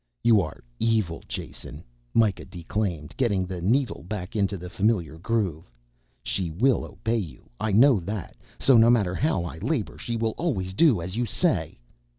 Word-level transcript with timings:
"You 0.23 0.41
are 0.41 0.63
evil, 0.79 1.21
Jason," 1.27 1.83
Mikah 2.15 2.45
declaimed, 2.49 3.13
getting 3.17 3.45
the 3.45 3.61
needle 3.61 4.01
back 4.03 4.35
into 4.35 4.57
the 4.57 4.67
familiar 4.67 5.19
groove. 5.19 5.69
"She 6.23 6.49
will 6.49 6.83
obey 6.83 7.19
you, 7.19 7.51
I 7.59 7.71
know 7.71 7.99
that, 7.99 8.35
so 8.57 8.77
no 8.77 8.89
matter 8.89 9.13
how 9.13 9.43
I 9.43 9.59
labor 9.59 9.99
she 9.99 10.17
will 10.17 10.33
always 10.39 10.73
do 10.73 11.03
as 11.03 11.17
you 11.17 11.27
say." 11.27 11.77